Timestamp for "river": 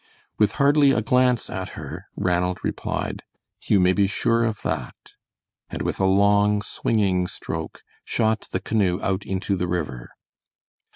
9.67-10.09